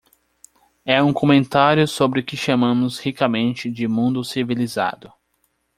[0.83, 5.13] É um comentário sobre o que chamamos ricamente de mundo civilizado.